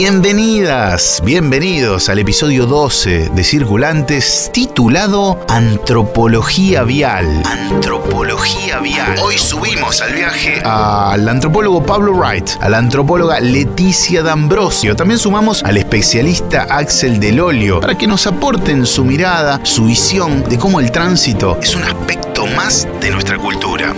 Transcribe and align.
Bienvenidas, 0.00 1.20
bienvenidos 1.24 2.08
al 2.08 2.20
episodio 2.20 2.66
12 2.66 3.30
de 3.30 3.42
Circulantes 3.42 4.48
titulado 4.54 5.40
Antropología 5.48 6.84
Vial. 6.84 7.42
Antropología 7.44 8.78
Vial. 8.78 9.18
Hoy 9.20 9.36
subimos 9.36 10.00
al 10.00 10.12
viaje 10.12 10.60
al 10.62 11.28
antropólogo 11.28 11.84
Pablo 11.84 12.12
Wright, 12.12 12.48
a 12.60 12.68
la 12.68 12.78
antropóloga 12.78 13.40
Leticia 13.40 14.22
D'Ambrosio. 14.22 14.94
También 14.94 15.18
sumamos 15.18 15.64
al 15.64 15.76
especialista 15.76 16.68
Axel 16.70 17.18
Delolio 17.18 17.80
para 17.80 17.98
que 17.98 18.06
nos 18.06 18.28
aporten 18.28 18.86
su 18.86 19.04
mirada, 19.04 19.58
su 19.64 19.86
visión 19.86 20.48
de 20.48 20.58
cómo 20.58 20.78
el 20.78 20.92
tránsito 20.92 21.58
es 21.60 21.74
un 21.74 21.82
aspecto 21.82 22.46
más 22.46 22.86
de 23.00 23.10
nuestra 23.10 23.36
cultura. 23.36 23.92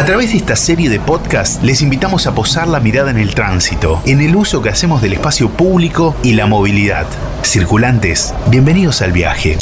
A 0.00 0.04
través 0.06 0.30
de 0.30 0.38
esta 0.38 0.56
serie 0.56 0.88
de 0.88 0.98
podcasts 0.98 1.62
les 1.62 1.82
invitamos 1.82 2.26
a 2.26 2.34
posar 2.34 2.66
la 2.68 2.80
mirada 2.80 3.10
en 3.10 3.18
el 3.18 3.34
tránsito, 3.34 4.00
en 4.06 4.22
el 4.22 4.34
uso 4.34 4.62
que 4.62 4.70
hacemos 4.70 5.02
del 5.02 5.12
espacio 5.12 5.50
público 5.50 6.16
y 6.22 6.32
la 6.32 6.46
movilidad. 6.46 7.06
Circulantes, 7.42 8.32
bienvenidos 8.48 9.02
al 9.02 9.12
viaje. 9.12 9.58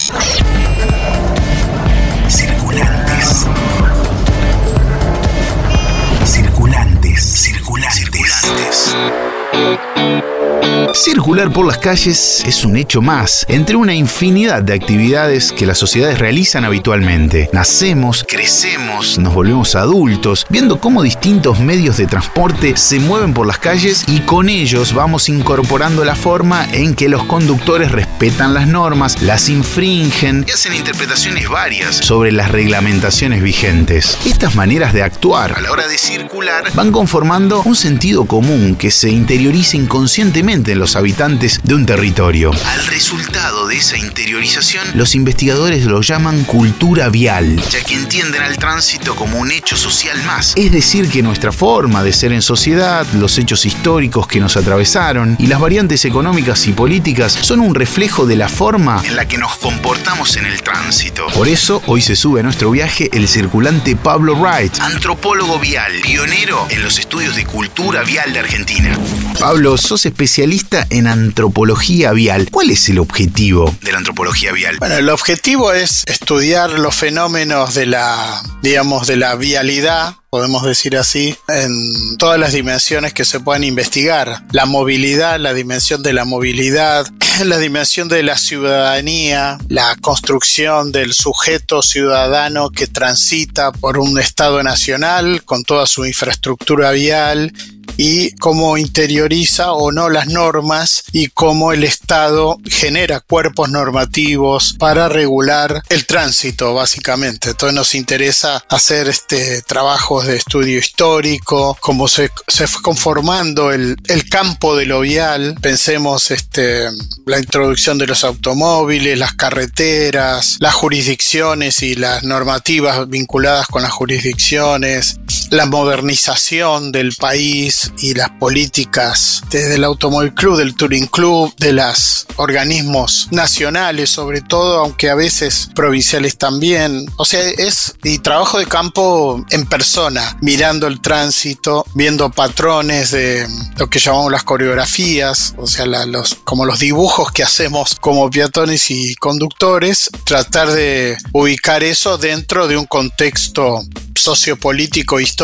Circular 10.99 11.53
por 11.53 11.65
las 11.65 11.79
calles 11.79 12.43
es 12.45 12.65
un 12.65 12.77
hecho 12.77 13.01
más 13.01 13.47
entre 13.49 13.77
una 13.77 13.95
infinidad 13.95 14.65
de 14.65 14.75
actividades 14.75 15.53
que 15.53 15.65
las 15.65 15.79
sociedades 15.79 16.19
realizan 16.19 16.65
habitualmente. 16.65 17.49
Nacemos, 17.53 18.25
crecemos, 18.29 19.17
nos 19.17 19.33
volvemos 19.33 19.77
adultos, 19.77 20.45
viendo 20.51 20.81
cómo 20.81 21.05
distintos 21.05 21.61
medios 21.61 21.99
de 21.99 22.09
transporte 22.09 22.77
se 22.77 22.99
mueven 22.99 23.33
por 23.33 23.47
las 23.47 23.59
calles 23.59 24.03
y 24.09 24.21
con 24.23 24.49
ellos 24.49 24.93
vamos 24.93 25.29
incorporando 25.29 26.05
la 26.05 26.17
forma 26.17 26.67
en 26.73 26.97
que 26.97 27.09
los 27.09 27.23
conductores 27.25 27.93
respetan 27.93 28.53
las 28.53 28.67
normas, 28.67 29.23
las 29.23 29.49
infringen 29.49 30.45
y 30.49 30.51
hacen 30.51 30.75
interpretaciones 30.75 31.49
varias 31.49 31.95
sobre 31.95 32.33
las 32.33 32.51
reglamentaciones 32.51 33.41
vigentes. 33.41 34.19
Estas 34.27 34.57
maneras 34.57 34.93
de 34.93 35.05
actuar 35.05 35.53
a 35.57 35.61
la 35.61 35.71
hora 35.71 35.87
de 35.87 35.97
circular 35.97 36.65
van 36.75 36.91
conformando 36.91 37.63
un 37.63 37.77
sentido 37.77 38.25
común 38.25 38.75
que 38.75 38.91
se 38.91 39.11
interioriza 39.11 39.77
inconscientemente 39.77 40.73
en 40.73 40.81
los 40.81 40.88
habitantes 40.97 41.61
de 41.63 41.75
un 41.75 41.87
territorio. 41.87 42.51
Al 42.67 42.87
resultado 42.87 43.67
de 43.67 43.77
esa 43.77 43.97
interiorización, 43.97 44.85
los 44.95 45.15
investigadores 45.15 45.85
lo 45.85 46.01
llaman 46.01 46.45
cultura 46.45 47.09
vial, 47.09 47.63
ya 47.71 47.83
que 47.83 47.95
entienden 47.95 48.43
al 48.43 48.57
tránsito 48.57 49.15
como 49.17 49.39
un 49.39 49.51
hecho 49.51 49.77
social 49.77 50.23
más. 50.25 50.55
Es 50.57 50.73
decir, 50.73 51.09
que 51.09 51.23
nuestra 51.23 51.53
forma 51.53 52.03
de 52.03 52.13
ser 52.13 52.33
en 52.33 52.43
sociedad, 52.43 53.07
los 53.15 53.39
hechos 53.39 53.67
históricos 53.67 54.27
que 54.27 54.41
nos 54.41 54.57
atravesaron 54.57 55.37
y 55.39 55.47
las 55.47 55.61
variantes 55.61 56.05
económicas 56.05 56.67
y 56.67 56.73
políticas 56.73 57.33
son 57.33 57.61
un 57.61 57.75
reflejo 57.75 58.27
de 58.27 58.37
la 58.37 58.49
forma 58.49 59.03
en 59.05 59.17
la 59.17 59.27
que 59.27 59.39
nos 59.39 59.57
comportamos 59.57 60.37
en 60.37 60.47
el 60.47 60.63
tránsito. 60.63 61.27
Por 61.29 61.49
eso, 61.49 61.83
hoy 61.87 62.03
se 62.03 62.17
sube 62.17 62.41
a 62.41 62.43
nuestro 62.43 62.71
viaje 62.71 63.11
el 63.13 63.29
circulante 63.29 63.97
Pablo 63.97 64.37
Wright, 64.37 64.79
antropólogo 64.81 65.59
vial, 65.59 65.93
pionero 66.03 66.67
en 66.71 66.83
los 66.83 66.99
estudios 66.99 67.37
de 67.37 67.45
cultura 67.45 68.03
vial 68.03 68.33
de 68.33 68.41
Argentina. 68.41 68.99
Pablo, 69.39 69.77
sos 69.79 70.05
especialista 70.07 70.68
en 70.91 71.07
antropología 71.07 72.13
vial. 72.13 72.49
¿Cuál 72.51 72.71
es 72.71 72.89
el 72.89 72.99
objetivo 72.99 73.75
de 73.83 73.93
la 73.93 73.99
antropología 73.99 74.53
vial? 74.53 74.77
Bueno, 74.79 74.97
el 74.97 75.09
objetivo 75.09 75.73
es 75.73 76.05
estudiar 76.07 76.71
los 76.71 76.95
fenómenos 76.95 77.75
de 77.75 77.87
la, 77.87 78.43
digamos, 78.63 79.07
de 79.07 79.17
la 79.17 79.35
vialidad 79.35 80.17
podemos 80.31 80.63
decir 80.63 80.97
así, 80.97 81.35
en 81.49 82.17
todas 82.19 82.39
las 82.39 82.53
dimensiones 82.53 83.15
que 83.15 83.25
se 83.25 83.41
puedan 83.41 83.65
investigar. 83.65 84.45
La 84.53 84.67
movilidad, 84.67 85.41
la 85.41 85.55
dimensión 85.55 86.03
de 86.03 86.13
la 86.13 86.25
movilidad, 86.25 87.07
la 87.45 87.59
dimensión 87.59 88.09
de 88.09 88.23
la 88.23 88.37
ciudadanía, 88.37 89.59
la 89.69 89.97
construcción 89.97 90.93
del 90.93 91.15
sujeto 91.15 91.83
ciudadano 91.83 92.71
que 92.71 92.87
transita 92.87 93.73
por 93.73 93.99
un 93.99 94.19
Estado 94.19 94.63
nacional 94.63 95.45
con 95.45 95.65
toda 95.65 95.87
su 95.87 96.05
infraestructura 96.05 96.91
vial 96.91 97.53
y 97.99 98.31
cómo 98.37 98.79
interioriza 98.79 99.73
o 99.73 99.91
no 99.93 100.09
las 100.09 100.29
normas 100.29 101.03
y 101.13 101.29
cómo 101.29 101.73
el 101.73 101.83
Estado 101.83 102.57
genera 102.65 103.21
cuerpos 103.21 103.69
normativos 103.71 104.77
para 104.79 105.09
regular 105.09 105.83
el 105.89 106.07
tránsito, 106.07 106.73
básicamente. 106.75 107.51
Entonces 107.51 107.75
nos 107.75 107.95
interesa 107.97 108.65
hacer 108.69 109.09
este 109.09 109.63
trabajos 109.63 110.27
de 110.27 110.37
estudio 110.37 110.79
histórico, 110.79 111.77
cómo 111.81 112.07
se, 112.07 112.31
fue 112.47 112.83
conformando 112.83 113.73
el, 113.73 113.97
el, 114.07 114.29
campo 114.29 114.77
de 114.77 114.87
lo 114.87 115.01
vial. 115.01 115.57
Pensemos 115.61 116.31
este, 116.31 116.89
la 117.27 117.39
introducción 117.39 117.99
de 117.99 118.07
los 118.07 118.23
automóviles, 118.23 119.19
las 119.19 119.35
carreteras, 119.35 120.57
las 120.61 120.75
jurisdicciones 120.75 121.83
y 121.83 121.97
las 121.97 122.23
normativas 122.23 123.09
vinculadas 123.09 123.67
con 123.67 123.83
las 123.83 123.91
jurisdicciones, 123.91 125.19
la 125.51 125.67
modernización 125.67 126.93
del 126.93 127.15
país 127.15 127.93
y 128.01 128.15
las 128.15 128.31
políticas 128.31 129.43
desde 129.51 129.77
el 129.77 129.85
Automóvil 129.85 130.35
Club, 130.35 130.57
del 130.57 130.75
Touring 130.75 131.07
Club, 131.07 131.55
de 131.57 131.73
los 131.73 132.27
organismos 132.37 133.29
nacionales 133.31 134.11
sobre 134.11 134.41
todo, 134.41 134.81
aunque 134.81 135.11
a 135.11 135.15
veces 135.15 135.71
provinciales 135.75 136.37
también. 136.39 137.07
O 137.17 137.25
sea, 137.25 137.41
es 137.43 137.95
y 138.03 138.19
trabajo 138.19 138.59
de 138.59 138.67
campo 138.67 139.45
en 139.51 139.67
persona, 139.67 140.37
mirando 140.41 140.87
el 140.87 141.01
tránsito, 141.01 141.85
viendo 141.95 142.31
patrones 142.31 143.11
de 143.11 143.47
lo 143.77 143.89
que 143.89 143.99
llamamos 143.99 144.33
las 144.33 144.45
coreografías, 144.45 145.55
o 145.57 145.67
sea, 145.67 145.87
los, 145.87 146.35
como 146.45 146.65
los 146.65 146.79
dibujos 146.79 147.33
que 147.33 147.43
hacemos 147.43 147.97
como 148.01 148.31
peatones 148.31 148.91
y 148.91 149.15
conductores, 149.17 150.11
tratar 150.25 150.71
de 150.71 151.17
ubicar 151.33 151.83
eso 151.83 152.19
dentro 152.19 152.69
de 152.69 152.77
un 152.77 152.87
contexto 152.87 153.83
sociopolítico 154.15 155.21
histórico. 155.21 155.38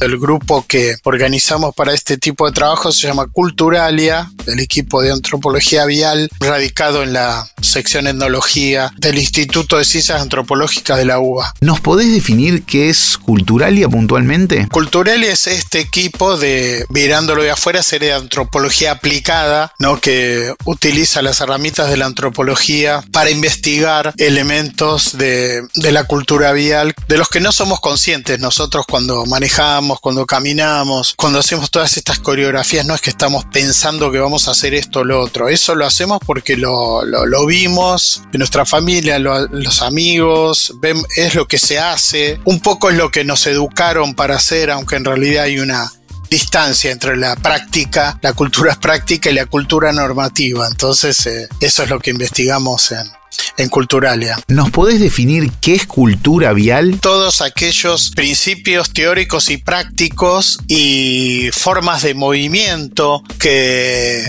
El 0.00 0.18
grupo 0.18 0.64
que 0.66 0.94
organizamos 1.04 1.74
para 1.74 1.92
este 1.92 2.16
tipo 2.16 2.46
de 2.46 2.52
trabajo 2.52 2.90
se 2.92 3.06
llama 3.06 3.26
Culturalia, 3.30 4.30
el 4.46 4.58
equipo 4.58 5.02
de 5.02 5.12
antropología 5.12 5.84
vial, 5.84 6.30
radicado 6.40 7.02
en 7.02 7.12
la 7.12 7.46
sección 7.60 8.06
etnología 8.06 8.90
del 8.96 9.18
Instituto 9.18 9.76
de 9.76 9.84
Ciencias 9.84 10.22
Antropológicas 10.22 10.96
de 10.96 11.04
la 11.04 11.18
UBA. 11.18 11.52
¿Nos 11.60 11.80
podés 11.80 12.12
definir 12.12 12.64
qué 12.64 12.88
es 12.88 13.18
Culturalia 13.18 13.88
puntualmente? 13.88 14.66
Culturalia 14.68 15.32
es 15.32 15.46
este 15.46 15.80
equipo 15.80 16.36
de, 16.36 16.86
mirándolo 16.88 17.42
de 17.42 17.50
afuera, 17.50 17.82
sería 17.82 18.16
antropología 18.16 18.92
aplicada, 18.92 19.72
¿no? 19.78 20.00
que 20.00 20.54
utiliza 20.64 21.20
las 21.20 21.40
herramientas 21.40 21.90
de 21.90 21.96
la 21.96 22.06
antropología 22.06 23.04
para 23.12 23.30
investigar 23.30 24.14
elementos 24.16 25.18
de, 25.18 25.62
de 25.74 25.92
la 25.92 26.04
cultura 26.04 26.52
vial 26.52 26.94
de 27.08 27.18
los 27.18 27.28
que 27.28 27.40
no 27.40 27.52
somos 27.52 27.80
conscientes 27.80 28.40
nosotros 28.40 28.86
cuando 28.88 29.26
manejamos, 29.34 29.98
cuando 29.98 30.26
caminamos, 30.26 31.14
cuando 31.16 31.40
hacemos 31.40 31.68
todas 31.68 31.96
estas 31.96 32.20
coreografías, 32.20 32.86
no 32.86 32.94
es 32.94 33.00
que 33.00 33.10
estamos 33.10 33.44
pensando 33.46 34.12
que 34.12 34.20
vamos 34.20 34.46
a 34.46 34.52
hacer 34.52 34.74
esto 34.74 35.00
o 35.00 35.04
lo 35.04 35.20
otro, 35.20 35.48
eso 35.48 35.74
lo 35.74 35.84
hacemos 35.84 36.20
porque 36.24 36.56
lo, 36.56 37.04
lo, 37.04 37.44
vimos 37.44 38.22
en 38.32 38.38
nuestra 38.38 38.64
familia, 38.64 39.18
lo, 39.18 39.48
los 39.48 39.82
amigos, 39.82 40.74
es 41.16 41.34
lo 41.34 41.48
que 41.48 41.58
se 41.58 41.80
hace, 41.80 42.38
un 42.44 42.60
poco 42.60 42.90
es 42.90 42.96
lo 42.96 43.10
que 43.10 43.24
nos 43.24 43.44
educaron 43.48 44.14
para 44.14 44.36
hacer, 44.36 44.70
aunque 44.70 44.94
en 44.94 45.04
realidad 45.04 45.44
hay 45.44 45.58
una 45.58 45.90
distancia 46.30 46.92
entre 46.92 47.16
la 47.16 47.34
práctica, 47.34 48.16
la 48.22 48.34
cultura 48.34 48.78
práctica 48.78 49.30
y 49.30 49.34
la 49.34 49.46
cultura 49.46 49.92
normativa. 49.92 50.68
Entonces, 50.68 51.26
eh, 51.26 51.48
eso 51.58 51.82
es 51.82 51.90
lo 51.90 51.98
que 51.98 52.10
investigamos 52.10 52.92
en, 52.92 53.10
en 53.56 53.68
Culturalia. 53.68 54.38
¿Nos 54.48 54.70
podés 54.70 55.00
definir 55.00 55.50
qué 55.60 55.74
es 55.74 55.86
cultura 55.86 56.52
vial? 56.52 56.98
Todos 57.00 57.40
aquellos 57.40 58.10
principios 58.10 58.92
teóricos 58.92 59.50
y 59.50 59.58
prácticos 59.58 60.58
y 60.68 61.50
formas 61.52 62.02
de 62.02 62.14
movimiento 62.14 63.22
que 63.38 64.24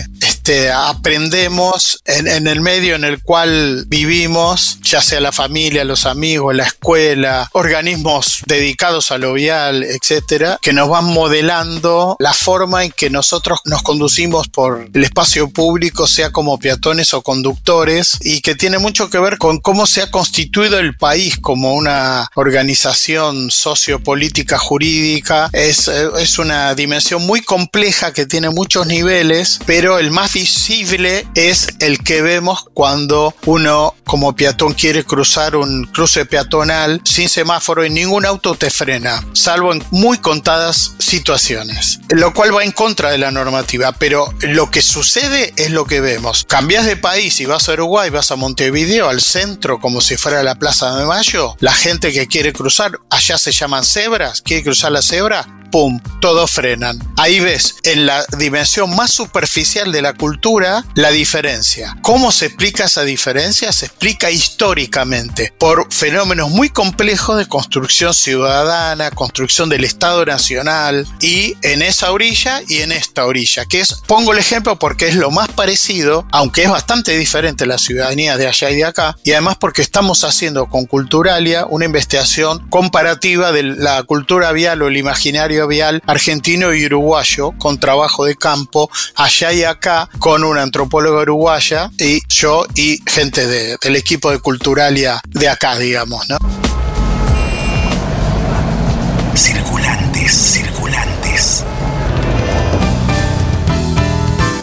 este, 0.46 0.70
aprendemos 0.70 2.00
en, 2.04 2.46
el 2.46 2.60
medio 2.60 2.94
en 2.94 3.02
el 3.02 3.20
cual 3.20 3.84
vivimos, 3.88 4.78
ya 4.80 5.02
sea 5.02 5.20
la 5.20 5.32
familia, 5.32 5.82
los 5.82 6.06
amigos, 6.06 6.54
la 6.54 6.62
escuela, 6.62 7.50
organismos 7.52 8.42
dedicados 8.46 9.10
a 9.10 9.18
lo 9.18 9.32
vial, 9.32 9.82
etcétera, 9.82 10.60
que 10.62 10.72
nos 10.72 10.88
van 10.88 11.06
modelando 11.06 12.14
la 12.20 12.32
forma 12.32 12.84
en 12.84 12.92
que 12.92 13.10
nosotros 13.10 13.58
nos 13.64 13.82
conducimos 13.82 14.46
por 14.46 14.88
el 14.94 15.02
espacio 15.02 15.50
público, 15.50 16.06
sea 16.06 16.30
como 16.30 16.60
peatones 16.60 17.12
o 17.12 17.22
conductores, 17.22 18.16
y 18.20 18.40
que 18.40 18.54
tiene 18.54 18.78
mucho 18.78 19.10
que 19.10 19.18
ver 19.18 19.38
con 19.38 19.58
cómo 19.58 19.84
se 19.84 20.02
ha 20.02 20.12
constituido 20.12 20.78
el 20.78 20.96
país 20.96 21.38
como 21.38 21.74
una 21.74 22.30
organización 22.36 23.50
sociopolítica 23.50 24.58
jurídica. 24.58 25.50
Es, 25.52 25.88
es 25.88 26.38
una 26.38 26.76
dimensión 26.76 27.26
muy 27.26 27.40
compleja 27.40 28.12
que 28.12 28.26
tiene 28.26 28.50
muchos 28.50 28.86
niveles, 28.86 29.58
pero 29.66 29.98
el 29.98 30.12
más 30.12 30.35
visible 30.36 31.26
es 31.34 31.66
el 31.80 32.04
que 32.04 32.20
vemos 32.20 32.66
cuando 32.74 33.34
uno 33.46 33.94
como 34.04 34.36
peatón 34.36 34.74
quiere 34.74 35.02
cruzar 35.02 35.56
un 35.56 35.86
cruce 35.86 36.26
peatonal 36.26 37.00
sin 37.04 37.30
semáforo 37.30 37.86
y 37.86 37.88
ningún 37.88 38.26
auto 38.26 38.54
te 38.54 38.68
frena, 38.68 39.24
salvo 39.32 39.72
en 39.72 39.82
muy 39.92 40.18
contadas 40.18 40.92
situaciones, 40.98 42.00
lo 42.10 42.34
cual 42.34 42.54
va 42.54 42.64
en 42.64 42.72
contra 42.72 43.10
de 43.10 43.16
la 43.16 43.30
normativa, 43.30 43.92
pero 43.92 44.30
lo 44.42 44.70
que 44.70 44.82
sucede 44.82 45.54
es 45.56 45.70
lo 45.70 45.86
que 45.86 46.02
vemos. 46.02 46.44
Cambias 46.46 46.84
de 46.84 46.98
país 46.98 47.40
y 47.40 47.46
vas 47.46 47.70
a 47.70 47.72
Uruguay, 47.72 48.10
vas 48.10 48.30
a 48.30 48.36
Montevideo, 48.36 49.08
al 49.08 49.22
centro, 49.22 49.80
como 49.80 50.02
si 50.02 50.18
fuera 50.18 50.42
la 50.42 50.56
Plaza 50.56 50.94
de 50.96 51.06
Mayo, 51.06 51.56
la 51.60 51.72
gente 51.72 52.12
que 52.12 52.26
quiere 52.26 52.52
cruzar, 52.52 52.92
allá 53.08 53.38
se 53.38 53.52
llaman 53.52 53.86
cebras, 53.86 54.42
quiere 54.42 54.64
cruzar 54.64 54.92
la 54.92 55.00
cebra, 55.00 55.46
¡pum! 55.70 56.00
Todos 56.20 56.50
frenan. 56.50 56.98
Ahí 57.16 57.40
ves 57.40 57.76
en 57.82 58.06
la 58.06 58.24
dimensión 58.38 58.94
más 58.94 59.10
superficial 59.10 59.92
de 59.92 60.02
la 60.02 60.14
cultura 60.14 60.84
la 60.94 61.10
diferencia. 61.10 61.96
¿Cómo 62.02 62.32
se 62.32 62.46
explica 62.46 62.84
esa 62.84 63.02
diferencia? 63.04 63.72
Se 63.72 63.86
explica 63.86 64.30
históricamente 64.30 65.52
por 65.58 65.92
fenómenos 65.92 66.50
muy 66.50 66.68
complejos 66.68 67.38
de 67.38 67.46
construcción 67.46 68.14
ciudadana, 68.14 69.10
construcción 69.10 69.68
del 69.68 69.84
Estado 69.84 70.24
Nacional 70.24 71.06
y 71.20 71.54
en 71.62 71.82
esa 71.82 72.12
orilla 72.12 72.60
y 72.68 72.78
en 72.78 72.92
esta 72.92 73.26
orilla, 73.26 73.64
que 73.64 73.80
es, 73.80 73.94
pongo 74.06 74.32
el 74.32 74.38
ejemplo 74.38 74.78
porque 74.78 75.08
es 75.08 75.14
lo 75.14 75.30
más 75.30 75.48
parecido, 75.48 76.26
aunque 76.32 76.64
es 76.64 76.70
bastante 76.70 77.16
diferente 77.16 77.66
la 77.66 77.78
ciudadanía 77.78 78.36
de 78.36 78.46
allá 78.46 78.70
y 78.70 78.76
de 78.76 78.84
acá, 78.84 79.16
y 79.24 79.32
además 79.32 79.56
porque 79.58 79.82
estamos 79.82 80.24
haciendo 80.24 80.66
con 80.66 80.86
Culturalia 80.86 81.66
una 81.66 81.84
investigación 81.84 82.66
comparativa 82.68 83.52
de 83.52 83.62
la 83.62 84.02
cultura 84.02 84.52
vial 84.52 84.82
o 84.82 84.88
el 84.88 84.96
imaginario 84.96 85.65
vial 85.66 86.02
argentino 86.06 86.74
y 86.74 86.86
uruguayo 86.86 87.52
con 87.58 87.78
trabajo 87.78 88.24
de 88.24 88.36
campo 88.36 88.90
allá 89.14 89.52
y 89.52 89.64
acá 89.64 90.08
con 90.18 90.44
una 90.44 90.62
antropóloga 90.62 91.22
uruguaya 91.22 91.90
y 91.98 92.20
yo 92.28 92.66
y 92.74 93.00
gente 93.06 93.46
del 93.46 93.96
equipo 93.96 94.30
de 94.30 94.38
Culturalia 94.38 95.20
de 95.26 95.48
acá, 95.48 95.78
digamos, 95.78 96.28
¿no? 96.28 96.38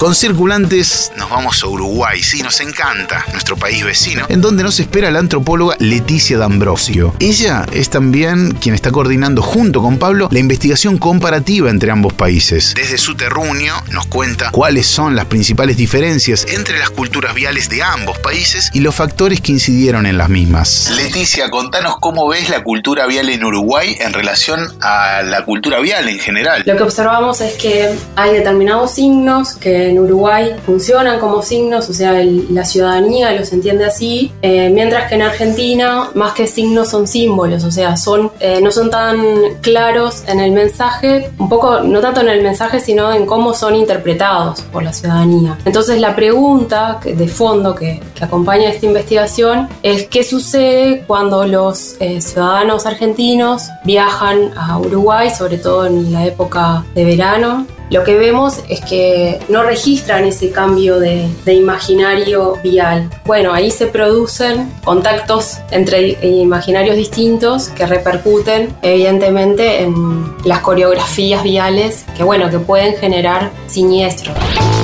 Con 0.03 0.15
circulantes 0.15 1.13
nos 1.15 1.29
vamos 1.29 1.63
a 1.63 1.67
Uruguay, 1.67 2.21
sí, 2.21 2.43
nos 2.43 2.59
encanta, 2.59 3.25
nuestro 3.31 3.55
país 3.55 3.85
vecino, 3.85 4.25
en 4.27 4.41
donde 4.41 4.61
nos 4.61 4.81
espera 4.81 5.09
la 5.11 5.19
antropóloga 5.19 5.77
Leticia 5.79 6.37
D'Ambrosio. 6.37 7.15
Ella 7.21 7.65
es 7.71 7.89
también 7.89 8.51
quien 8.51 8.75
está 8.75 8.91
coordinando 8.91 9.41
junto 9.41 9.81
con 9.81 9.99
Pablo 9.99 10.27
la 10.29 10.39
investigación 10.39 10.97
comparativa 10.97 11.69
entre 11.69 11.89
ambos 11.89 12.11
países. 12.11 12.73
Desde 12.75 12.97
su 12.97 13.15
terruño 13.15 13.75
nos 13.91 14.05
cuenta 14.07 14.51
cuáles 14.51 14.87
son 14.87 15.15
las 15.15 15.27
principales 15.27 15.77
diferencias 15.77 16.45
entre 16.49 16.79
las 16.79 16.89
culturas 16.89 17.33
viales 17.33 17.69
de 17.69 17.81
ambos 17.81 18.19
países 18.19 18.71
y 18.73 18.81
los 18.81 18.93
factores 18.93 19.39
que 19.39 19.53
incidieron 19.53 20.05
en 20.05 20.17
las 20.17 20.27
mismas. 20.27 20.91
Leticia, 20.97 21.49
contanos 21.49 21.95
cómo 22.01 22.27
ves 22.27 22.49
la 22.49 22.61
cultura 22.61 23.05
vial 23.05 23.29
en 23.29 23.41
Uruguay 23.41 23.95
en 24.01 24.11
relación 24.11 24.67
a 24.81 25.21
la 25.23 25.45
cultura 25.45 25.79
vial 25.79 26.09
en 26.09 26.19
general. 26.19 26.63
Lo 26.65 26.75
que 26.75 26.83
observamos 26.83 27.39
es 27.39 27.53
que 27.53 27.95
hay 28.17 28.33
determinados 28.33 28.95
signos 28.95 29.53
que 29.53 29.92
en 29.93 29.99
Uruguay 29.99 30.55
funcionan 30.65 31.19
como 31.19 31.41
signos, 31.41 31.89
o 31.89 31.93
sea, 31.93 32.13
la 32.23 32.65
ciudadanía 32.65 33.31
los 33.33 33.53
entiende 33.53 33.85
así, 33.85 34.31
eh, 34.41 34.69
mientras 34.69 35.07
que 35.07 35.15
en 35.15 35.21
Argentina 35.21 36.09
más 36.15 36.33
que 36.33 36.47
signos 36.47 36.89
son 36.89 37.07
símbolos, 37.07 37.63
o 37.63 37.71
sea, 37.71 37.95
son, 37.95 38.31
eh, 38.39 38.59
no 38.61 38.71
son 38.71 38.89
tan 38.89 39.21
claros 39.61 40.23
en 40.27 40.39
el 40.39 40.51
mensaje, 40.51 41.31
un 41.37 41.49
poco, 41.49 41.79
no 41.81 42.01
tanto 42.01 42.21
en 42.21 42.29
el 42.29 42.41
mensaje, 42.41 42.79
sino 42.79 43.13
en 43.13 43.25
cómo 43.25 43.53
son 43.53 43.75
interpretados 43.75 44.61
por 44.61 44.83
la 44.83 44.93
ciudadanía. 44.93 45.57
Entonces 45.65 45.99
la 45.99 46.15
pregunta 46.15 46.99
de 47.03 47.27
fondo 47.27 47.75
que, 47.75 48.01
acompaña 48.23 48.69
esta 48.69 48.85
investigación 48.85 49.67
es 49.83 50.07
qué 50.07 50.23
sucede 50.23 51.03
cuando 51.05 51.45
los 51.45 51.97
eh, 51.99 52.21
ciudadanos 52.21 52.85
argentinos 52.85 53.67
viajan 53.83 54.51
a 54.55 54.79
Uruguay, 54.79 55.29
sobre 55.29 55.57
todo 55.57 55.85
en 55.85 56.13
la 56.13 56.25
época 56.25 56.85
de 56.95 57.03
verano, 57.03 57.67
lo 57.93 58.03
que 58.03 58.15
vemos 58.15 58.55
es 58.69 58.81
que 58.81 59.39
no 59.49 59.61
registran 59.61 60.25
ese 60.25 60.49
cambio 60.49 60.99
de, 60.99 61.29
imaginario 61.45 62.57
vial. 62.63 63.07
Bueno, 63.23 63.53
ahí 63.53 63.69
se 63.69 63.85
producen 63.85 64.73
contactos 64.83 65.59
entre 65.69 66.17
imaginarios 66.23 66.95
distintos 66.95 67.67
que 67.69 67.85
repercuten 67.85 68.69
evidentemente 68.81 69.83
en 69.83 70.25
las 70.43 70.61
coreografías 70.61 71.43
viales 71.43 72.03
que 72.17 72.23
bueno, 72.23 72.49
que 72.49 72.57
pueden 72.57 72.97
generar 72.97 73.51
siniestros. 73.67 74.35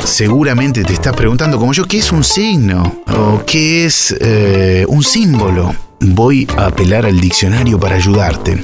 Seguramente 0.06 0.84
te 0.84 0.94
estás 0.94 1.16
preguntando 1.16 1.58
como 1.58 1.74
yo, 1.74 1.86
¿qué 1.86 1.98
es 1.98 2.12
un 2.12 2.24
signo? 2.24 3.02
¿O 3.08 3.44
qué 3.44 3.86
es 3.86 4.16
eh, 4.22 4.86
un 4.88 5.02
símbolo? 5.02 5.74
Voy 6.00 6.48
a 6.56 6.68
apelar 6.68 7.08
al 7.08 7.20
diccionario 7.20 7.80
para 7.80 7.96
ayudarte. 7.96 8.64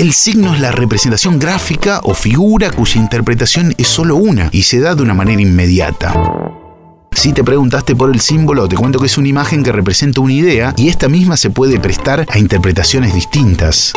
El 0.00 0.14
signo 0.14 0.54
es 0.54 0.60
la 0.62 0.72
representación 0.72 1.38
gráfica 1.38 2.00
o 2.04 2.14
figura 2.14 2.70
cuya 2.70 2.98
interpretación 2.98 3.74
es 3.76 3.86
solo 3.86 4.16
una 4.16 4.48
y 4.50 4.62
se 4.62 4.80
da 4.80 4.94
de 4.94 5.02
una 5.02 5.12
manera 5.12 5.42
inmediata. 5.42 6.14
Si 7.12 7.34
te 7.34 7.44
preguntaste 7.44 7.94
por 7.94 8.08
el 8.08 8.18
símbolo, 8.18 8.66
te 8.66 8.76
cuento 8.76 8.98
que 8.98 9.04
es 9.04 9.18
una 9.18 9.28
imagen 9.28 9.62
que 9.62 9.72
representa 9.72 10.22
una 10.22 10.32
idea 10.32 10.72
y 10.78 10.88
esta 10.88 11.10
misma 11.10 11.36
se 11.36 11.50
puede 11.50 11.78
prestar 11.78 12.24
a 12.30 12.38
interpretaciones 12.38 13.12
distintas. 13.12 13.92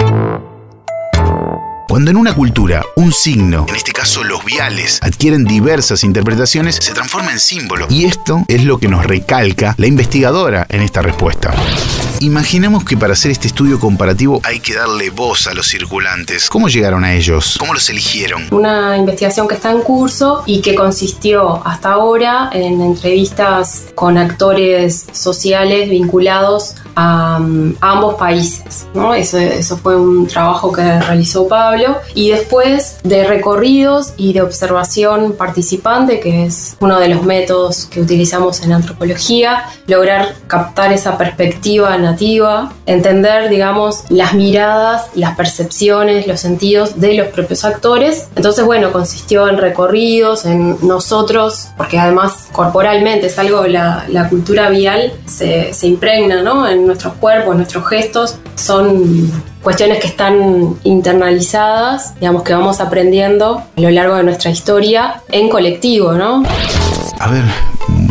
Cuando 1.88 2.12
en 2.12 2.18
una 2.18 2.34
cultura 2.34 2.82
un 2.96 3.12
signo, 3.12 3.66
en 3.68 3.76
este 3.76 3.92
caso 3.92 4.24
los 4.24 4.44
viales, 4.46 5.00
adquieren 5.04 5.44
diversas 5.44 6.04
interpretaciones, 6.04 6.78
se 6.82 6.94
transforma 6.94 7.32
en 7.32 7.40
símbolo. 7.40 7.88
Y 7.90 8.06
esto 8.06 8.44
es 8.48 8.64
lo 8.64 8.78
que 8.80 8.88
nos 8.88 9.06
recalca 9.06 9.76
la 9.78 9.88
investigadora 9.88 10.66
en 10.70 10.82
esta 10.82 11.02
respuesta. 11.02 11.54
Imaginemos 12.22 12.86
que 12.86 12.96
para 12.96 13.14
hacer 13.14 13.32
este 13.32 13.48
estudio 13.48 13.80
comparativo 13.80 14.40
hay 14.44 14.62
que 14.62 14.74
darle 14.74 15.10
voz 15.10 15.48
a 15.48 15.54
los 15.54 15.68
circulantes. 15.68 16.50
¿Cómo 16.50 16.70
llegaron 16.70 17.04
a 17.04 17.14
ellos? 17.14 17.58
¿Cómo 17.60 17.74
los 17.74 17.90
eligieron? 17.90 18.48
Una 18.52 18.98
investigación 18.98 19.48
que 19.48 19.56
está 19.56 19.72
en 19.72 19.82
curso 19.82 20.44
y 20.46 20.62
que 20.62 20.76
consistió 20.76 21.66
hasta 21.68 21.92
ahora 21.92 22.50
en 22.54 22.80
entrevistas 22.82 23.88
con 23.94 24.18
actores 24.18 25.08
sociales 25.12 25.90
vinculados 25.90 26.76
a, 26.96 27.40
mm, 27.40 27.76
ambos 27.82 28.16
países. 28.16 28.88
¿no? 28.94 29.14
Eso, 29.14 29.38
eso 29.38 29.76
fue 29.78 29.98
un 29.98 30.28
trabajo 30.28 30.72
que 30.72 30.82
realizó 30.82 31.48
Pablo. 31.48 31.73
Y 32.14 32.30
después 32.30 33.00
de 33.04 33.24
recorridos 33.26 34.14
y 34.18 34.34
de 34.34 34.42
observación 34.42 35.34
participante, 35.34 36.20
que 36.20 36.46
es 36.46 36.78
uno 36.80 37.00
de 37.00 37.08
los 37.08 37.24
métodos 37.24 37.86
que 37.86 38.02
utilizamos 38.02 38.62
en 38.64 38.74
antropología, 38.74 39.66
lograr 39.88 40.36
captar 40.48 40.94
esa 40.94 41.18
perspectiva 41.18 41.98
nativa, 41.98 42.74
entender, 42.86 43.50
digamos, 43.50 44.04
las 44.10 44.34
miradas, 44.34 45.08
las 45.16 45.36
percepciones, 45.36 46.28
los 46.28 46.40
sentidos 46.40 47.00
de 47.00 47.14
los 47.16 47.28
propios 47.28 47.66
actores. 47.66 48.28
Entonces, 48.36 48.66
bueno, 48.66 48.92
consistió 48.92 49.48
en 49.48 49.58
recorridos, 49.58 50.46
en 50.46 50.78
nosotros, 50.86 51.70
porque 51.78 51.98
además 51.98 52.48
corporalmente 52.52 53.28
es 53.28 53.40
algo, 53.40 53.66
la, 53.68 54.06
la 54.10 54.30
cultura 54.30 54.70
vial 54.70 55.14
se, 55.26 55.74
se 55.74 55.88
impregna, 55.88 56.42
¿no? 56.42 56.68
En 56.68 56.86
nuestros 56.86 57.14
cuerpos, 57.14 57.56
nuestros 57.56 57.88
gestos, 57.88 58.36
son 58.56 59.32
cuestiones 59.64 60.00
que 60.00 60.08
están 60.08 60.76
internalizadas, 60.84 62.14
digamos 62.20 62.44
que 62.44 62.54
vamos 62.54 62.82
aprendiendo 62.82 63.64
a 63.76 63.82
lo 63.82 63.90
largo 63.90 64.16
de 64.16 64.24
nuestra 64.24 64.52
historia 64.52 65.22
en 65.32 65.50
colectivo, 65.50 66.14
¿no? 66.14 66.44
A 67.20 67.32
ver, 67.32 67.44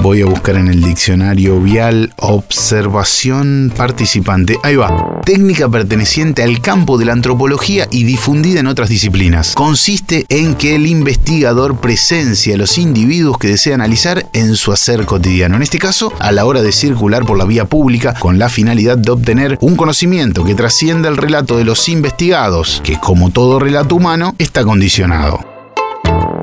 Voy 0.03 0.21
a 0.21 0.27
buscar 0.27 0.57
en 0.57 0.67
el 0.67 0.83
diccionario 0.83 1.61
vial 1.61 2.13
observación 2.19 3.73
participante. 3.77 4.59
Ahí 4.65 4.75
va. 4.75 5.21
Técnica 5.25 5.69
perteneciente 5.69 6.43
al 6.43 6.61
campo 6.61 6.99
de 6.99 7.05
la 7.05 7.13
antropología 7.13 7.87
y 7.89 8.03
difundida 8.03 8.59
en 8.59 8.67
otras 8.67 8.89
disciplinas. 8.89 9.55
Consiste 9.55 10.27
en 10.29 10.57
que 10.57 10.75
el 10.75 10.89
investigador 10.89 11.79
presencia 11.79 12.57
a 12.57 12.59
los 12.59 12.79
individuos 12.79 13.39
que 13.39 13.47
desea 13.47 13.77
analizar 13.77 14.27
en 14.33 14.57
su 14.57 14.73
hacer 14.73 15.07
cotidiano. 15.07 15.55
En 15.55 15.63
este 15.63 15.79
caso, 15.79 16.13
a 16.19 16.33
la 16.33 16.47
hora 16.47 16.63
de 16.63 16.73
circular 16.73 17.25
por 17.25 17.39
la 17.39 17.45
vía 17.45 17.67
pública 17.67 18.13
con 18.19 18.41
la 18.41 18.49
finalidad 18.49 18.99
de 18.99 19.13
obtener 19.13 19.57
un 19.61 19.77
conocimiento 19.77 20.43
que 20.43 20.57
trascienda 20.57 21.11
el 21.11 21.17
relato 21.17 21.57
de 21.57 21.65
los 21.65 21.89
investigados, 21.89 22.81
que 22.83 22.99
como 22.99 23.31
todo 23.31 23.61
relato 23.61 23.95
humano 23.95 24.35
está 24.39 24.65
condicionado. 24.65 25.52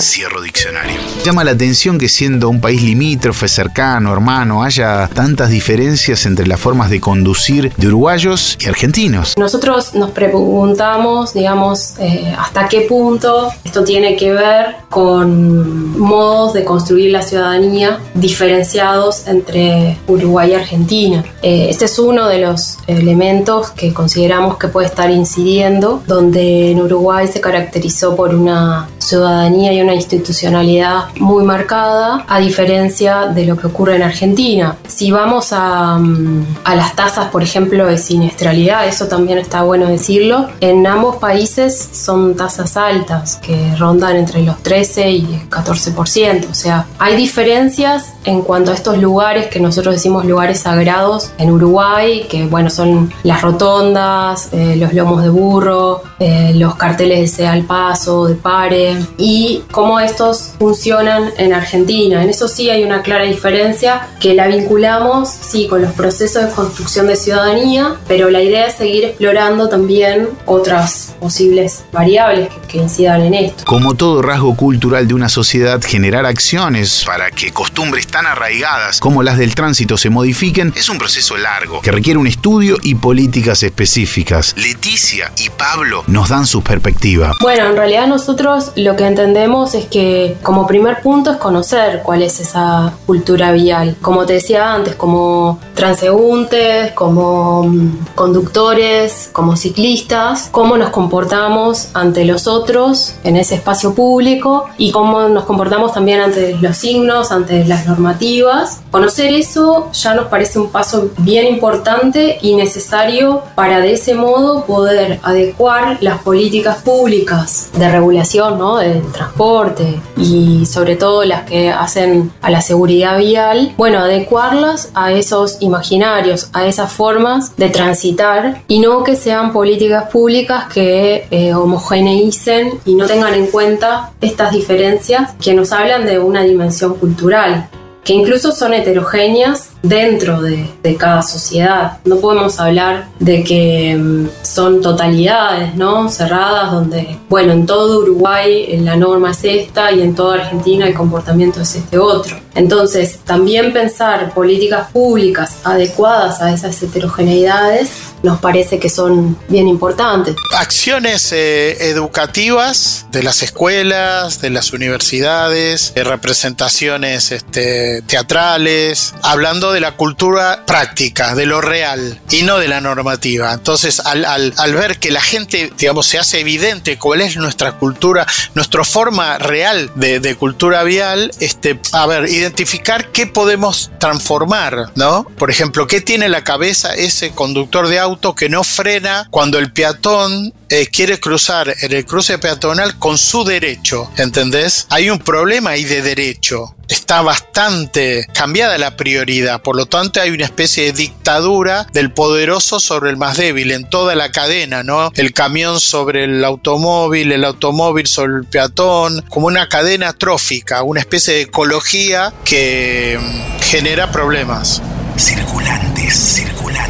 Cierro 0.02 0.42
diccionario. 0.42 0.98
Llama 1.26 1.44
la 1.44 1.52
atención 1.52 1.98
que 1.98 2.08
siendo 2.08 2.50
un 2.50 2.62
país 2.62 2.82
limítrofe, 2.82 3.50
cercano, 3.50 4.14
hermano, 4.14 4.64
haya 4.64 5.10
tantas 5.14 5.50
diferencias 5.50 6.26
entre 6.26 6.48
las 6.48 6.60
formas 6.60 6.90
de 6.90 7.02
conducir 7.02 7.74
de 7.76 7.88
uruguayos 7.88 8.58
y 8.62 8.68
argentinos. 8.68 9.38
Nosotros 9.38 9.94
nos 9.96 10.12
preguntamos, 10.12 11.34
digamos, 11.34 11.96
eh, 12.00 12.34
hasta 12.38 12.70
qué 12.70 12.82
punto 12.82 13.52
esto 13.66 13.84
tiene 13.84 14.16
que 14.16 14.32
ver 14.32 14.76
con 14.90 16.00
modos 16.00 16.54
de 16.54 16.64
construir 16.64 17.12
la 17.12 17.22
ciudadanía 17.22 18.00
diferenciados 18.14 19.28
entre 19.28 19.98
Uruguay 20.08 20.52
y 20.52 20.54
Argentina. 20.54 21.26
Eh, 21.42 21.68
este 21.70 21.86
es 21.86 22.00
uno 22.00 22.28
de 22.28 22.40
los 22.40 22.78
elementos 22.88 23.72
que 23.72 23.94
consideramos 23.94 24.58
que 24.58 24.70
puede 24.70 24.88
estar 24.88 25.12
incidiendo, 25.12 26.02
donde 26.08 26.72
en 26.72 26.82
Uruguay 26.82 27.28
se 27.28 27.42
caracterizó 27.42 28.16
por 28.16 28.34
una 28.34 28.90
ciudadanía 28.98 29.74
y 29.74 29.82
una 29.82 29.89
una 29.90 29.96
institucionalidad 29.96 31.06
muy 31.20 31.44
marcada, 31.44 32.24
a 32.28 32.40
diferencia 32.40 33.26
de 33.26 33.46
lo 33.46 33.58
que 33.58 33.66
ocurre 33.66 33.96
en 33.96 34.04
Argentina. 34.04 34.78
Si 34.88 35.10
vamos 35.10 35.52
a, 35.52 35.98
mm, 35.98 36.46
a 36.64 36.76
las 36.76 36.96
tasas, 36.96 37.30
por 37.30 37.42
ejemplo, 37.42 37.88
de 37.88 37.98
siniestralidad, 37.98 38.88
eso 38.88 39.08
también 39.08 39.40
está 39.40 39.64
bueno 39.64 39.88
decirlo, 39.88 40.48
en 40.62 40.86
ambos 40.86 41.16
países 41.16 41.90
son 41.92 42.36
tasas 42.36 42.78
altas, 42.78 43.38
que 43.38 43.76
rondan 43.78 44.16
entre 44.16 44.44
los 44.44 44.62
13 44.62 45.10
y 45.10 45.26
el 45.26 45.50
14%. 45.50 46.48
O 46.52 46.54
sea, 46.54 46.86
hay 47.00 47.16
diferencias 47.16 48.14
en 48.26 48.42
cuanto 48.42 48.72
a 48.72 48.76
estos 48.76 49.00
lugares 49.00 49.48
que 49.48 49.60
nosotros 49.60 49.96
decimos 49.96 50.24
lugares 50.26 50.60
sagrados 50.60 51.32
en 51.40 51.50
Uruguay, 51.50 52.28
que 52.30 52.46
bueno, 52.46 52.70
son 52.70 53.12
las 53.24 53.42
rotondas, 53.42 54.50
eh, 54.52 54.76
los 54.76 54.94
lomos 54.94 55.24
de 55.24 55.30
burro, 55.30 56.04
eh, 56.20 56.54
los 56.56 56.76
carteles 56.76 57.20
de 57.20 57.28
sea 57.28 57.54
al 57.54 57.64
paso, 57.64 58.28
de 58.28 58.36
pare, 58.36 58.98
y 59.18 59.64
cómo 59.72 60.00
estos 60.00 60.54
funcionan 60.60 61.32
en 61.38 61.54
Argentina. 61.54 62.22
En 62.24 62.30
eso 62.30 62.48
sí 62.48 62.70
hay 62.70 62.84
una 62.84 63.02
clara 63.02 63.24
diferencia 63.24 64.10
que 64.20 64.34
la 64.34 64.48
vinculamos, 64.48 65.30
sí, 65.30 65.68
con 65.68 65.82
los 65.82 65.94
procesos 65.94 66.46
de 66.46 66.52
construcción 66.52 67.08
de 67.08 67.16
ciudadanía, 67.16 67.96
pero 68.08 68.30
la 68.30 68.42
idea 68.42 68.68
es 68.68 68.76
seguir 68.76 69.06
explorando 69.06 69.70
también 69.70 70.30
otras 70.46 71.16
posibles 71.20 71.84
variables 71.92 72.50
que, 72.50 72.68
que 72.68 72.78
incidan 72.80 73.22
en 73.22 73.34
esto. 73.34 73.64
Como 73.66 73.94
todo 73.96 74.22
rasgo 74.22 74.56
cultural 74.56 75.08
de 75.08 75.14
una 75.14 75.30
sociedad, 75.30 75.82
generar 75.82 76.26
acciones 76.26 77.04
para 77.06 77.32
que 77.32 77.52
costumbres 77.52 78.08
tan 78.08 78.26
arraigadas 78.26 79.00
como 79.00 79.24
las 79.24 79.38
del 79.38 79.56
tránsito 79.56 79.98
se 79.98 80.10
modifiquen 80.10 80.74
es 80.76 80.90
un 80.90 80.98
proceso 80.98 81.38
largo 81.38 81.82
que 81.82 81.92
requiere 81.92 82.20
un 82.20 82.28
estudio 82.28 82.78
y 82.82 82.96
políticas 82.96 83.64
específicas. 83.64 84.54
Leticia 84.58 85.32
y 85.38 85.50
Pablo 85.50 86.04
nos 86.10 86.30
dan 86.30 86.46
su 86.46 86.62
perspectiva. 86.64 87.34
Bueno, 87.42 87.68
en 87.68 87.76
realidad 87.76 88.08
nosotros 88.08 88.72
lo 88.76 88.96
que 88.96 89.06
entendemos 89.06 89.76
es 89.76 89.86
que 89.86 90.38
como 90.42 90.66
primer 90.68 91.02
punto 91.02 91.32
es 91.32 91.38
conocer 91.38 92.02
cuál 92.04 92.24
es 92.24 92.40
esa 92.40 92.94
cultura 93.06 93.52
vial. 93.52 93.96
Como 94.02 94.26
te 94.26 94.34
decía 94.34 94.74
antes, 94.74 94.96
como 94.96 95.60
transeúntes, 95.76 96.92
como 96.94 97.64
mm, 97.64 98.08
conductores, 98.16 99.30
como 99.32 99.56
ciclistas, 99.56 100.50
cómo 100.52 100.78
nos 100.78 100.90
comportamos 100.90 101.90
ante 101.94 102.26
los 102.26 102.48
otros 102.48 103.16
en 103.24 103.38
ese 103.38 103.56
espacio 103.56 103.94
público 103.94 104.66
y 104.78 104.92
cómo 104.92 105.30
nos 105.30 105.46
comportamos 105.46 105.94
también 105.94 106.22
ante 106.22 106.56
los 106.60 106.76
signos, 106.78 107.32
ante 107.32 107.66
las 107.66 107.86
normativas. 107.86 108.82
Conocer 108.92 109.34
eso 109.34 109.90
ya 109.94 110.16
nos 110.16 110.28
parece 110.28 110.60
un 110.60 110.70
paso 110.70 111.12
bien 111.20 111.48
importante 111.48 112.40
y 112.42 112.56
necesario 112.56 113.44
para 113.56 113.80
de 113.80 113.94
ese 113.94 114.16
modo 114.16 114.66
poder 114.66 115.20
adecuar 115.24 115.99
las 116.02 116.20
políticas 116.20 116.82
públicas 116.82 117.70
de 117.78 117.90
regulación 117.92 118.58
¿no? 118.58 118.78
del 118.78 119.02
transporte 119.12 120.00
y 120.18 120.66
sobre 120.66 120.96
todo 120.96 121.24
las 121.24 121.44
que 121.44 121.70
hacen 121.70 122.32
a 122.42 122.50
la 122.50 122.62
seguridad 122.62 123.18
vial, 123.18 123.74
bueno, 123.78 124.00
adecuarlas 124.00 124.90
a 124.94 125.12
esos 125.12 125.58
imaginarios, 125.62 126.50
a 126.54 126.66
esas 126.66 126.92
formas 126.92 127.56
de 127.58 127.70
transitar 127.70 128.62
y 128.68 128.80
no 128.80 129.04
que 129.04 129.16
sean 129.16 129.52
políticas 129.52 130.10
públicas 130.10 130.66
que 130.74 131.28
eh, 131.32 131.54
homogeneicen 131.54 132.80
y 132.86 132.96
no 132.96 133.06
tengan 133.06 133.34
en 133.34 133.48
cuenta 133.48 134.12
estas 134.22 134.52
diferencias 134.52 135.32
que 135.42 135.54
nos 135.54 135.72
hablan 135.72 136.06
de 136.06 136.20
una 136.20 136.44
dimensión 136.44 136.96
cultural 136.96 137.70
que 138.04 138.14
incluso 138.14 138.52
son 138.54 138.74
heterogéneas 138.74 139.70
dentro 139.82 140.42
de, 140.42 140.68
cada 140.98 141.22
sociedad. 141.22 142.00
No 142.04 142.18
podemos 142.18 142.60
hablar 142.60 143.08
de 143.20 143.44
que 143.44 143.96
mm, 143.96 144.28
son 144.42 144.82
totalidades, 144.82 145.76
¿no? 145.76 146.10
Cerradas, 146.10 146.72
donde, 146.72 147.18
bueno, 147.30 147.54
en 147.54 147.66
todo 147.66 148.00
Uruguay 148.00 148.76
la 148.80 148.96
norma 148.96 149.32
es 149.32 149.44
esta 149.44 149.92
y 149.92 150.02
en 150.02 150.16
toda 150.16 150.36
Argentina 150.36 150.88
el 150.88 150.94
comportamiento 150.94 151.62
es 151.62 151.76
este 151.76 152.00
otro. 152.00 152.36
Entonces, 152.56 153.20
también 153.20 153.72
pensar 153.72 154.34
políticas 154.34 154.92
públicas 154.92 155.58
adecuadas 155.64 156.42
a 156.42 156.52
esas 156.52 156.82
heterogeneidades 156.82 157.90
nos 158.24 158.40
parece 158.40 158.80
que 158.80 158.90
son 158.90 159.38
bien 159.48 159.68
importantes. 159.68 160.36
Acciones 160.58 161.32
eh, 161.32 161.90
educativas 161.90 163.06
de 163.12 163.24
las 163.24 163.44
escuelas, 163.44 164.42
de 164.42 164.50
las 164.50 164.74
universidades, 164.74 165.94
de 165.94 166.04
representaciones 166.04 167.32
este, 167.32 168.02
teatrales, 168.04 169.14
hablando 169.22 169.69
de 169.72 169.80
la 169.80 169.94
cultura 169.94 170.64
práctica, 170.66 171.36
de 171.36 171.46
lo 171.46 171.62
real 171.62 172.20
y 172.32 172.44
no 172.44 172.58
de 172.58 172.68
la 172.68 172.82
normativa. 172.82 173.54
Entonces, 173.54 174.00
al, 174.02 174.26
al 174.26 174.74
ver 174.74 175.00
que 175.00 175.12
la 175.12 175.22
gente, 175.22 175.72
digamos, 175.78 176.08
se 176.08 176.20
hace 176.20 176.40
evidente 176.40 176.98
cuál 176.98 177.22
es 177.22 177.38
nuestra 177.38 177.74
cultura, 177.74 178.26
nuestra 178.54 178.84
forma 178.84 179.38
real 179.38 179.92
de, 179.96 180.20
de 180.20 180.36
cultura 180.36 180.84
vial, 180.84 181.32
este, 181.40 181.80
a 181.94 182.06
ver, 182.06 182.30
identificar 182.30 183.12
qué 183.12 183.28
podemos 183.28 183.92
transformar, 184.00 184.92
¿no? 184.96 185.26
Por 185.38 185.50
ejemplo, 185.50 185.88
¿qué 185.88 186.02
tiene 186.02 186.30
la 186.30 186.44
cabeza 186.44 186.96
ese 186.96 187.32
conductor 187.32 187.88
de 187.88 188.00
auto 188.00 188.36
que 188.36 188.50
no 188.50 188.64
frena 188.64 189.28
cuando 189.32 189.60
el 189.60 189.72
peatón 189.72 190.54
eh, 190.70 190.88
quiere 190.88 191.20
cruzar 191.20 191.74
en 191.82 191.94
el 191.94 192.06
cruce 192.06 192.38
peatonal 192.38 192.98
con 192.98 193.18
su 193.18 193.44
derecho? 193.44 194.12
¿Entendés? 194.18 194.88
Hay 194.90 195.10
un 195.10 195.20
problema 195.20 195.72
ahí 195.72 195.84
de 195.84 196.02
derecho 196.02 196.76
está 196.90 197.22
bastante 197.22 198.26
cambiada 198.34 198.78
la 198.78 198.98
prioridad, 198.98 199.62
por 199.62 199.76
lo 199.76 199.86
tanto 199.86 200.20
hay 200.22 200.32
una 200.32 200.46
especie 200.46 200.86
de 200.86 200.94
dictadura 200.94 201.88
del 201.94 202.12
poderoso 202.12 202.80
sobre 202.80 203.12
el 203.12 203.18
más 203.18 203.38
débil 203.38 203.72
en 203.72 203.88
toda 203.90 204.16
la 204.16 204.32
cadena, 204.32 204.84
¿no? 204.84 205.12
El 205.16 205.34
camión 205.34 205.80
sobre 205.80 206.26
el 206.26 206.44
automóvil, 206.44 207.32
el 207.32 207.46
automóvil 207.46 208.08
sobre 208.08 208.38
el 208.38 208.46
peatón, 208.46 209.24
como 209.30 209.48
una 209.48 209.70
cadena 209.70 210.14
trófica, 210.14 210.84
una 210.84 211.00
especie 211.00 211.36
de 211.36 211.42
ecología 211.42 212.34
que 212.44 213.20
mm, 213.22 213.62
genera 213.62 214.12
problemas. 214.12 214.82
Circulantes, 215.18 216.16
circulantes. 216.16 216.89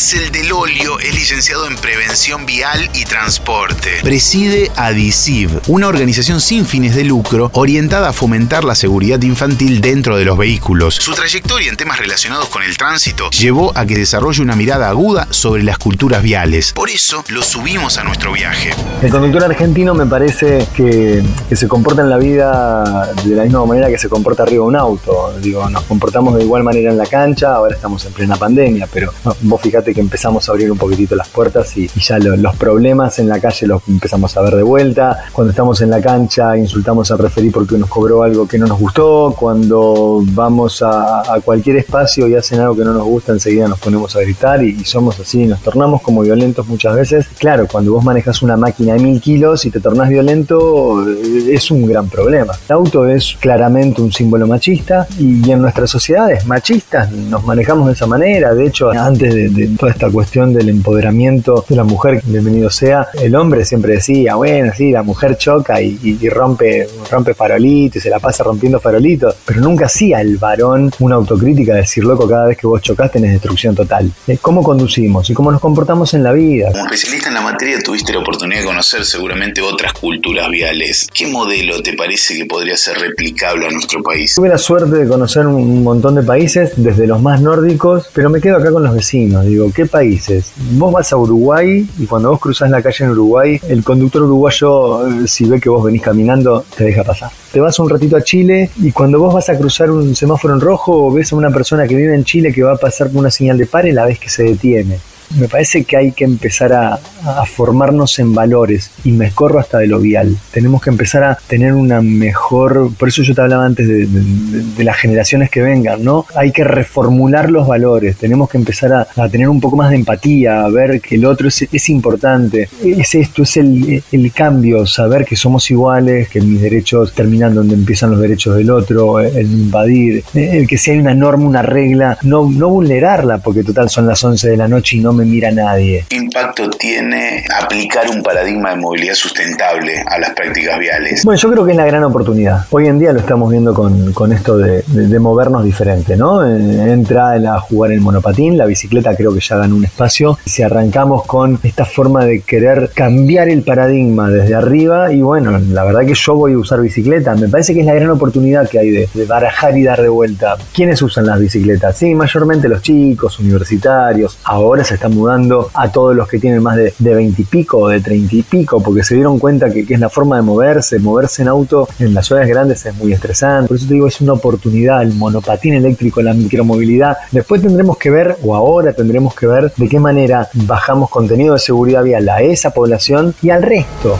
Axel 0.00 0.32
Del 0.32 0.50
Olio 0.50 0.98
es 0.98 1.14
licenciado 1.14 1.66
en 1.66 1.76
Prevención 1.76 2.46
Vial 2.46 2.88
y 2.94 3.04
Transporte. 3.04 3.98
Preside 4.02 4.72
ADICIV, 4.74 5.60
una 5.66 5.88
organización 5.88 6.40
sin 6.40 6.64
fines 6.64 6.94
de 6.94 7.04
lucro 7.04 7.50
orientada 7.52 8.08
a 8.08 8.12
fomentar 8.14 8.64
la 8.64 8.74
seguridad 8.74 9.20
infantil 9.20 9.82
dentro 9.82 10.16
de 10.16 10.24
los 10.24 10.38
vehículos. 10.38 10.94
Su 10.94 11.12
trayectoria 11.12 11.68
en 11.68 11.76
temas 11.76 11.98
relacionados 11.98 12.48
con 12.48 12.62
el 12.62 12.78
tránsito 12.78 13.28
llevó 13.28 13.76
a 13.76 13.84
que 13.84 13.94
desarrolle 13.94 14.40
una 14.40 14.56
mirada 14.56 14.88
aguda 14.88 15.28
sobre 15.28 15.64
las 15.64 15.76
culturas 15.76 16.22
viales. 16.22 16.72
Por 16.72 16.88
eso 16.88 17.22
lo 17.28 17.42
subimos 17.42 17.98
a 17.98 18.04
nuestro 18.04 18.32
viaje. 18.32 18.70
El 19.02 19.10
conductor 19.10 19.44
argentino 19.44 19.92
me 19.92 20.06
parece 20.06 20.66
que, 20.74 21.22
que 21.46 21.56
se 21.56 21.68
comporta 21.68 22.00
en 22.00 22.08
la 22.08 22.16
vida 22.16 23.12
de 23.22 23.36
la 23.36 23.42
misma 23.42 23.66
manera 23.66 23.90
que 23.90 23.98
se 23.98 24.08
comporta 24.08 24.44
arriba 24.44 24.62
de 24.62 24.68
un 24.68 24.76
auto. 24.76 25.38
Digo, 25.42 25.68
nos 25.68 25.82
comportamos 25.82 26.36
de 26.36 26.44
igual 26.44 26.62
manera 26.62 26.90
en 26.90 26.96
la 26.96 27.04
cancha, 27.04 27.54
ahora 27.54 27.74
estamos 27.74 28.02
en 28.06 28.14
plena 28.14 28.36
pandemia, 28.36 28.88
pero 28.90 29.12
no, 29.26 29.36
vos 29.42 29.60
que 29.94 30.00
empezamos 30.00 30.48
a 30.48 30.52
abrir 30.52 30.70
un 30.70 30.78
poquitito 30.78 31.14
las 31.16 31.28
puertas 31.28 31.76
y, 31.76 31.84
y 31.94 32.00
ya 32.00 32.18
lo- 32.18 32.36
los 32.36 32.56
problemas 32.56 33.18
en 33.18 33.28
la 33.28 33.40
calle 33.40 33.66
los 33.66 33.82
empezamos 33.88 34.36
a 34.36 34.40
ver 34.42 34.54
de 34.56 34.62
vuelta. 34.62 35.18
Cuando 35.32 35.50
estamos 35.50 35.80
en 35.82 35.90
la 35.90 36.00
cancha 36.00 36.56
insultamos 36.56 37.10
al 37.10 37.18
referí 37.18 37.50
porque 37.50 37.76
nos 37.78 37.88
cobró 37.88 38.22
algo 38.22 38.46
que 38.46 38.58
no 38.58 38.66
nos 38.66 38.78
gustó. 38.78 39.34
Cuando 39.38 40.22
vamos 40.26 40.82
a, 40.82 41.22
cualquier 41.44 41.76
espacio 41.76 42.28
y 42.28 42.34
hacen 42.34 42.60
algo 42.60 42.76
que 42.76 42.84
no 42.84 42.92
nos 42.92 43.04
gusta, 43.04 43.32
enseguida 43.32 43.66
nos 43.68 43.78
ponemos 43.78 44.14
a 44.16 44.20
gritar 44.20 44.62
y, 44.62 44.76
y 44.80 44.84
somos 44.84 45.18
así, 45.20 45.46
nos 45.46 45.60
tornamos 45.60 46.02
como 46.02 46.22
violentos 46.22 46.66
muchas 46.68 46.94
veces. 46.96 47.26
Claro, 47.38 47.66
cuando 47.70 47.92
vos 47.92 48.04
manejas 48.04 48.42
una 48.42 48.56
máquina 48.56 48.94
de 48.94 49.00
mil 49.00 49.20
kilos 49.20 49.64
y 49.64 49.70
te 49.70 49.80
tornás 49.80 50.08
violento, 50.08 51.02
eh, 51.08 51.52
es 51.54 51.70
un 51.70 51.86
gran 51.86 52.08
problema. 52.08 52.52
El 52.68 52.74
auto 52.74 53.08
es 53.08 53.36
claramente 53.40 54.02
un 54.02 54.12
símbolo 54.12 54.46
machista 54.46 55.06
y 55.18 55.50
en 55.50 55.60
nuestras 55.62 55.90
sociedades 55.90 56.46
machistas 56.46 57.10
nos 57.12 57.44
manejamos 57.44 57.86
de 57.88 57.92
esa 57.94 58.06
manera. 58.06 58.54
De 58.54 58.66
hecho, 58.66 58.90
antes 58.90 59.34
de 59.34 59.68
toda 59.80 59.92
esta 59.92 60.10
cuestión 60.10 60.52
del 60.52 60.68
empoderamiento 60.68 61.64
de 61.66 61.74
la 61.74 61.84
mujer, 61.84 62.20
bienvenido 62.26 62.68
sea, 62.68 63.08
el 63.20 63.34
hombre 63.34 63.64
siempre 63.64 63.94
decía, 63.94 64.34
bueno, 64.34 64.72
sí, 64.76 64.90
la 64.90 65.02
mujer 65.02 65.38
choca 65.38 65.80
y, 65.80 65.98
y- 66.02 66.18
y 66.20 66.28
rompe, 66.28 66.86
rompe 67.10 67.32
farolitos 67.32 67.96
y 67.96 68.00
se 68.00 68.10
la 68.10 68.18
pasa 68.18 68.44
rompiendo 68.44 68.78
farolitos, 68.78 69.34
pero 69.46 69.60
nunca 69.62 69.86
hacía 69.86 70.20
el 70.20 70.36
varón 70.36 70.90
una 70.98 71.14
autocrítica 71.14 71.72
de 71.74 71.80
decir, 71.80 72.04
loco, 72.04 72.28
cada 72.28 72.46
vez 72.48 72.58
que 72.58 72.66
vos 72.66 72.82
chocás 72.82 73.10
tenés 73.10 73.32
destrucción 73.32 73.74
total. 73.74 74.10
Eh, 74.26 74.36
¿Cómo 74.40 74.62
conducimos 74.62 75.30
y 75.30 75.34
cómo 75.34 75.50
nos 75.50 75.60
comportamos 75.62 76.12
en 76.12 76.22
la 76.24 76.32
vida? 76.32 76.70
Como 76.72 76.84
especialista 76.84 77.28
en 77.28 77.34
la 77.34 77.40
materia 77.40 77.78
tuviste 77.82 78.12
la 78.12 78.18
oportunidad 78.18 78.60
de 78.60 78.66
conocer 78.66 79.04
seguramente 79.06 79.62
otras 79.62 79.94
culturas 79.94 80.50
viales. 80.50 81.08
¿Qué 81.14 81.26
modelo 81.26 81.80
te 81.82 81.94
parece 81.94 82.36
que 82.36 82.44
podría 82.44 82.76
ser 82.76 82.98
replicable 82.98 83.66
a 83.66 83.70
nuestro 83.70 84.02
país? 84.02 84.34
Tuve 84.34 84.50
la 84.50 84.58
suerte 84.58 84.96
de 84.96 85.08
conocer 85.08 85.46
un 85.46 85.82
montón 85.82 86.16
de 86.16 86.22
países, 86.22 86.72
desde 86.76 87.06
los 87.06 87.22
más 87.22 87.40
nórdicos, 87.40 88.08
pero 88.12 88.28
me 88.28 88.40
quedo 88.42 88.56
acá 88.58 88.70
con 88.70 88.82
los 88.82 88.94
vecinos. 88.94 89.46
Digo, 89.46 89.59
¿qué 89.74 89.86
países? 89.86 90.52
Vos 90.72 90.92
vas 90.92 91.12
a 91.12 91.16
Uruguay 91.16 91.86
y 91.98 92.06
cuando 92.06 92.30
vos 92.30 92.40
cruzás 92.40 92.70
la 92.70 92.82
calle 92.82 93.04
en 93.04 93.10
Uruguay, 93.10 93.60
el 93.68 93.84
conductor 93.84 94.22
uruguayo, 94.22 95.06
eh, 95.06 95.28
si 95.28 95.44
ve 95.44 95.60
que 95.60 95.68
vos 95.68 95.84
venís 95.84 96.02
caminando, 96.02 96.64
te 96.76 96.84
deja 96.84 97.04
pasar. 97.04 97.30
Te 97.52 97.60
vas 97.60 97.78
un 97.78 97.90
ratito 97.90 98.16
a 98.16 98.22
Chile 98.22 98.70
y 98.80 98.92
cuando 98.92 99.18
vos 99.18 99.34
vas 99.34 99.48
a 99.50 99.58
cruzar 99.58 99.90
un 99.90 100.14
semáforo 100.14 100.54
en 100.54 100.60
rojo, 100.60 101.12
ves 101.12 101.32
a 101.32 101.36
una 101.36 101.50
persona 101.50 101.86
que 101.86 101.94
vive 101.94 102.14
en 102.14 102.24
Chile 102.24 102.52
que 102.52 102.62
va 102.62 102.72
a 102.72 102.76
pasar 102.76 103.08
con 103.08 103.18
una 103.18 103.30
señal 103.30 103.58
de 103.58 103.66
pare, 103.66 103.92
la 103.92 104.06
ves 104.06 104.18
que 104.18 104.30
se 104.30 104.44
detiene. 104.44 104.98
Me 105.38 105.48
parece 105.48 105.84
que 105.84 105.96
hay 105.96 106.12
que 106.12 106.24
empezar 106.24 106.72
a, 106.72 106.98
formarnos 107.44 108.18
en 108.18 108.34
valores 108.34 108.90
y 109.04 109.12
me 109.12 109.26
escorro 109.26 109.58
hasta 109.58 109.78
de 109.78 109.86
lo 109.86 110.00
vial. 110.00 110.36
Tenemos 110.52 110.80
que 110.80 110.88
empezar 110.88 111.22
a 111.22 111.38
tener 111.46 111.74
una 111.74 112.00
mejor, 112.00 112.90
por 112.98 113.08
eso 113.08 113.22
yo 113.22 113.34
te 113.34 113.42
hablaba 113.42 113.66
antes 113.66 113.86
de, 113.86 114.84
las 114.84 114.96
generaciones 114.96 115.50
que 115.50 115.60
vengan, 115.60 116.02
¿no? 116.02 116.24
Hay 116.34 116.50
que 116.50 116.64
reformular 116.64 117.50
los 117.50 117.66
valores, 117.66 118.16
tenemos 118.16 118.48
que 118.48 118.56
empezar 118.56 118.92
a, 118.92 119.28
tener 119.28 119.48
un 119.48 119.60
poco 119.60 119.76
más 119.76 119.90
de 119.90 119.96
empatía, 119.96 120.64
a 120.64 120.70
ver 120.70 121.00
que 121.00 121.16
el 121.16 121.26
otro 121.26 121.48
es, 121.48 121.88
importante, 121.90 122.70
es 122.82 123.14
esto, 123.14 123.42
es 123.42 123.58
el, 123.58 124.02
el, 124.10 124.32
cambio, 124.32 124.86
saber 124.86 125.26
que 125.26 125.36
somos 125.36 125.70
iguales, 125.70 126.28
que 126.28 126.40
mis 126.40 126.62
derechos 126.62 127.12
terminan 127.12 127.54
donde 127.54 127.74
empiezan 127.74 128.12
los 128.12 128.20
derechos 128.20 128.56
del 128.56 128.70
otro, 128.70 129.20
el 129.20 129.50
invadir, 129.52 130.24
el 130.34 130.66
que 130.66 130.78
si 130.78 130.92
hay 130.92 130.98
una 130.98 131.14
norma, 131.14 131.44
una 131.44 131.62
regla, 131.62 132.16
no, 132.22 132.50
no 132.50 132.70
vulnerarla, 132.70 133.38
porque 133.38 133.62
total 133.62 133.90
son 133.90 134.06
las 134.06 134.24
11 134.24 134.48
de 134.48 134.56
la 134.56 134.66
noche 134.66 134.96
y 134.96 135.00
no 135.00 135.12
me 135.12 135.19
mira 135.24 135.50
nadie. 135.50 136.04
¿Qué 136.08 136.16
impacto 136.16 136.70
tiene 136.70 137.44
aplicar 137.58 138.08
un 138.10 138.22
paradigma 138.22 138.70
de 138.70 138.76
movilidad 138.76 139.14
sustentable 139.14 140.02
a 140.06 140.18
las 140.18 140.30
prácticas 140.30 140.78
viales? 140.78 141.24
Bueno, 141.24 141.40
yo 141.40 141.50
creo 141.50 141.64
que 141.64 141.72
es 141.72 141.76
la 141.76 141.86
gran 141.86 142.04
oportunidad. 142.04 142.66
Hoy 142.70 142.86
en 142.86 142.98
día 142.98 143.12
lo 143.12 143.20
estamos 143.20 143.50
viendo 143.50 143.74
con, 143.74 144.12
con 144.12 144.32
esto 144.32 144.58
de, 144.58 144.82
de, 144.86 145.18
movernos 145.18 145.64
diferente, 145.64 146.16
¿no? 146.16 146.46
Eh, 146.46 146.92
entra 146.92 147.32
a 147.32 147.60
jugar 147.60 147.92
el 147.92 148.00
monopatín, 148.00 148.56
la 148.56 148.66
bicicleta 148.66 149.14
creo 149.14 149.34
que 149.34 149.40
ya 149.40 149.56
ganó 149.56 149.76
un 149.76 149.84
espacio. 149.84 150.38
Si 150.44 150.62
arrancamos 150.62 151.24
con 151.26 151.58
esta 151.62 151.84
forma 151.84 152.24
de 152.24 152.40
querer 152.40 152.90
cambiar 152.94 153.48
el 153.48 153.62
paradigma 153.62 154.30
desde 154.30 154.54
arriba, 154.54 155.12
y 155.12 155.22
bueno, 155.22 155.58
la 155.58 155.84
verdad 155.84 156.06
que 156.06 156.14
yo 156.14 156.34
voy 156.34 156.54
a 156.54 156.58
usar 156.58 156.80
bicicleta, 156.80 157.34
me 157.34 157.48
parece 157.48 157.74
que 157.74 157.80
es 157.80 157.86
la 157.86 157.94
gran 157.94 158.10
oportunidad 158.10 158.68
que 158.68 158.78
hay 158.78 158.90
de, 158.90 159.08
de 159.12 159.24
barajar 159.26 159.76
y 159.76 159.82
dar 159.82 160.00
de 160.00 160.08
vuelta. 160.08 160.56
¿Quiénes 160.72 161.00
usan 161.02 161.26
las 161.26 161.38
bicicletas? 161.38 161.96
Sí, 161.96 162.14
mayormente 162.14 162.68
los 162.68 162.82
chicos, 162.82 163.38
universitarios. 163.38 164.38
Ahora 164.44 164.84
se 164.84 164.94
están 164.94 165.09
mudando 165.10 165.70
a 165.74 165.90
todos 165.90 166.14
los 166.14 166.28
que 166.28 166.38
tienen 166.38 166.62
más 166.62 166.76
de, 166.76 166.94
de 166.98 167.14
20 167.14 167.42
y 167.42 167.44
pico 167.44 167.78
o 167.78 167.88
de 167.88 168.00
30 168.00 168.36
y 168.36 168.42
pico, 168.42 168.82
porque 168.82 169.02
se 169.02 169.14
dieron 169.14 169.38
cuenta 169.38 169.70
que, 169.70 169.86
que, 169.86 169.94
es 169.94 170.00
la 170.00 170.08
forma 170.08 170.36
de 170.36 170.42
moverse. 170.42 170.98
Moverse 170.98 171.42
en 171.42 171.48
auto 171.48 171.88
en 171.98 172.14
las 172.14 172.26
ciudades 172.26 172.48
grandes 172.48 172.84
es 172.86 172.94
muy 172.96 173.12
estresante. 173.12 173.68
Por 173.68 173.76
eso 173.76 173.86
te 173.86 173.94
digo, 173.94 174.06
es 174.06 174.20
una 174.20 174.34
oportunidad. 174.34 175.02
El 175.02 175.14
monopatín 175.14 175.74
eléctrico, 175.74 176.22
la 176.22 176.34
micromovilidad. 176.34 177.16
Después 177.30 177.62
tendremos 177.62 177.96
que 177.98 178.10
ver, 178.10 178.36
o 178.42 178.54
ahora 178.54 178.92
tendremos 178.92 179.34
que 179.34 179.46
ver, 179.46 179.72
de 179.76 179.88
qué 179.88 179.98
manera 179.98 180.48
bajamos 180.54 181.10
contenido 181.10 181.54
de 181.54 181.60
seguridad 181.60 182.02
vial 182.02 182.28
a 182.28 182.42
esa 182.42 182.70
población 182.70 183.34
y 183.42 183.50
al 183.50 183.62
resto. 183.62 184.16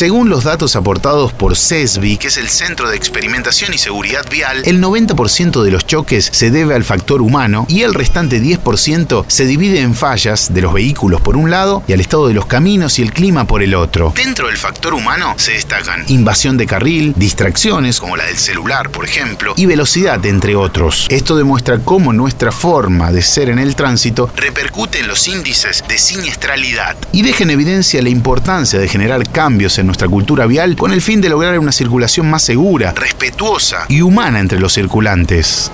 Según 0.00 0.30
los 0.30 0.44
datos 0.44 0.76
aportados 0.76 1.34
por 1.34 1.54
CESBI, 1.54 2.16
que 2.16 2.28
es 2.28 2.38
el 2.38 2.48
Centro 2.48 2.88
de 2.88 2.96
Experimentación 2.96 3.74
y 3.74 3.76
Seguridad 3.76 4.24
Vial, 4.30 4.62
el 4.64 4.82
90% 4.82 5.62
de 5.62 5.70
los 5.70 5.86
choques 5.86 6.30
se 6.32 6.50
debe 6.50 6.74
al 6.74 6.84
factor 6.84 7.20
humano 7.20 7.66
y 7.68 7.82
el 7.82 7.92
restante 7.92 8.40
10% 8.40 9.26
se 9.28 9.44
divide 9.44 9.80
en 9.80 9.94
fallas 9.94 10.54
de 10.54 10.62
los 10.62 10.72
vehículos 10.72 11.20
por 11.20 11.36
un 11.36 11.50
lado 11.50 11.82
y 11.86 11.92
al 11.92 12.00
estado 12.00 12.28
de 12.28 12.32
los 12.32 12.46
caminos 12.46 12.98
y 12.98 13.02
el 13.02 13.12
clima 13.12 13.46
por 13.46 13.62
el 13.62 13.74
otro. 13.74 14.14
Dentro 14.16 14.46
del 14.46 14.56
factor 14.56 14.94
humano 14.94 15.34
se 15.36 15.52
destacan 15.52 16.02
invasión 16.08 16.56
de 16.56 16.64
carril, 16.64 17.12
distracciones 17.14 18.00
como 18.00 18.16
la 18.16 18.24
del 18.24 18.38
celular, 18.38 18.88
por 18.88 19.04
ejemplo, 19.04 19.52
y 19.54 19.66
velocidad, 19.66 20.24
entre 20.24 20.56
otros. 20.56 21.08
Esto 21.10 21.36
demuestra 21.36 21.78
cómo 21.78 22.14
nuestra 22.14 22.52
forma 22.52 23.12
de 23.12 23.20
ser 23.20 23.50
en 23.50 23.58
el 23.58 23.76
tránsito 23.76 24.32
repercute 24.34 25.00
en 25.00 25.08
los 25.08 25.28
índices 25.28 25.84
de 25.86 25.98
siniestralidad 25.98 26.96
y 27.12 27.20
deja 27.20 27.42
en 27.42 27.50
evidencia 27.50 28.00
la 28.00 28.08
importancia 28.08 28.78
de 28.78 28.88
generar 28.88 29.28
cambios 29.30 29.78
en 29.78 29.89
nuestra 29.90 30.08
cultura 30.08 30.46
vial 30.46 30.76
con 30.76 30.92
el 30.92 31.02
fin 31.02 31.20
de 31.20 31.28
lograr 31.28 31.58
una 31.58 31.72
circulación 31.72 32.30
más 32.30 32.44
segura, 32.44 32.92
respetuosa 32.92 33.86
y 33.88 34.02
humana 34.02 34.38
entre 34.38 34.60
los 34.60 34.72
circulantes. 34.72 35.72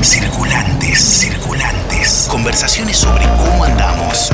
Circulantes, 0.00 1.00
circulantes. 1.00 2.28
Conversaciones 2.30 2.96
sobre 2.96 3.24
cómo 3.24 3.64
andamos. 3.64 4.30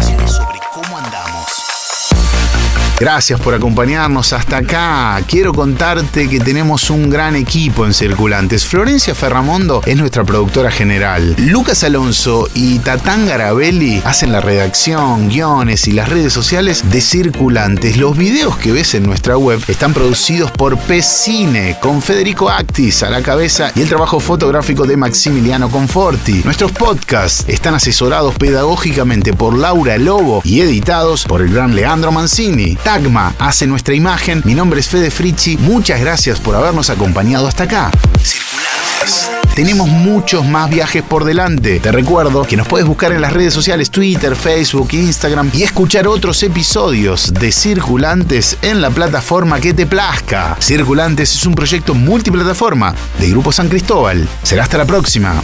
Gracias 3.00 3.40
por 3.40 3.54
acompañarnos 3.54 4.32
hasta 4.32 4.58
acá. 4.58 5.20
Quiero 5.26 5.52
contarte 5.52 6.28
que 6.28 6.38
tenemos 6.38 6.90
un 6.90 7.10
gran 7.10 7.34
equipo 7.34 7.84
en 7.84 7.92
Circulantes. 7.92 8.64
Florencia 8.64 9.16
Ferramondo 9.16 9.83
es 9.85 9.96
nuestra 9.96 10.22
productora 10.22 10.70
general. 10.70 11.35
Lucas 11.38 11.83
Alonso 11.83 12.48
y 12.54 12.78
Tatán 12.78 13.26
Garabelli 13.26 14.00
hacen 14.04 14.30
la 14.30 14.40
redacción, 14.40 15.28
guiones 15.28 15.88
y 15.88 15.92
las 15.92 16.09
redes 16.09 16.33
sociales 16.33 16.88
de 16.90 17.00
Circulantes. 17.00 17.96
Los 17.96 18.16
videos 18.16 18.57
que 18.59 18.70
ves 18.70 18.94
en 18.94 19.02
nuestra 19.02 19.37
web 19.37 19.61
están 19.66 19.92
producidos 19.92 20.52
por 20.52 20.78
P-Cine, 20.78 21.76
con 21.80 22.00
Federico 22.00 22.48
Actis 22.48 23.02
a 23.02 23.11
la 23.11 23.22
cabeza 23.22 23.72
y 23.74 23.83
el 23.83 23.88
trabajo 23.88 24.20
fotográfico 24.20 24.87
de 24.87 24.96
Maximiliano 24.96 25.68
Conforti. 25.68 26.42
Nuestros 26.44 26.70
podcasts 26.70 27.44
están 27.48 27.74
asesorados 27.74 28.37
pedagógicamente 28.37 29.33
por 29.33 29.59
Laura 29.59 29.98
Lobo 29.98 30.42
y 30.44 30.61
editados 30.61 31.24
por 31.24 31.42
el 31.42 31.52
gran 31.52 31.74
Leandro 31.74 32.12
Mancini. 32.12 32.78
Tagma 32.85 33.35
hace 33.38 33.66
nuestra 33.66 33.94
imagen. 33.94 34.42
Mi 34.44 34.55
nombre 34.55 34.79
es 34.81 34.88
Fede 34.88 35.11
Frichi. 35.11 35.57
Muchas 35.57 36.01
gracias 36.01 36.38
por 36.38 36.55
habernos 36.55 36.90
acompañado 36.90 37.49
hasta 37.49 37.64
acá. 37.64 37.90
Circulantes. 38.23 39.31
Tenemos 39.55 39.88
muchos 39.88 40.44
más 40.44 40.68
viajes 40.68 41.03
por 41.03 41.25
delante. 41.25 41.81
Te 41.81 41.92
recuerdo 41.92 42.42
que 42.42 42.57
nos 42.59 42.68
puedes 42.68 42.87
buscar 42.87 43.12
en 43.12 43.23
las 43.23 43.33
redes 43.33 43.55
sociales 43.55 43.90
Twitter, 43.90 44.37
Facebook, 44.37 44.88
Instagram 44.92 45.51
y 45.55 45.62
escuchar 45.62 46.07
otros 46.07 46.42
episodios 46.42 47.33
de 47.33 47.53
Circulantes 47.53 48.59
en 48.61 48.83
la 48.83 48.90
plataforma 48.90 49.61
que 49.61 49.73
te 49.73 49.87
plazca. 49.87 50.57
Circulantes 50.61 51.35
es 51.35 51.47
un 51.47 51.55
proyecto 51.55 51.94
multiplataforma 51.94 52.94
de 53.18 53.31
Grupo 53.31 53.51
San 53.51 53.68
Cristóbal. 53.68 54.29
Será 54.42 54.64
hasta 54.64 54.77
la 54.77 54.85
próxima. 54.85 55.40